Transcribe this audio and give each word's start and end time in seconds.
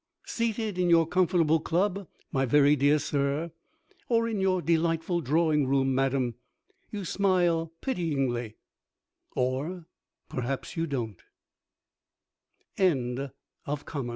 Seated 0.25 0.79
in 0.79 0.89
your 0.89 1.05
comfortable 1.05 1.59
club, 1.59 2.07
my 2.31 2.43
very 2.43 2.75
dear 2.75 2.97
sir, 2.97 3.51
or 4.09 4.27
in 4.27 4.39
your 4.39 4.59
delightful 4.59 5.21
drawing 5.21 5.67
room, 5.67 5.93
madam, 5.93 6.33
you 6.89 7.05
smile 7.05 7.71
pityingly.... 7.81 8.55
Or 9.35 9.85
perhaps 10.27 10.75
you 10.75 10.87
don't. 10.87 11.21
GEORGE'S 12.79 13.29
V.C. 13.67 14.09